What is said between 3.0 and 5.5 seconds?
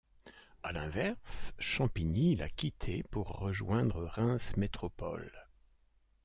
pour rejoindre Reims Métropole.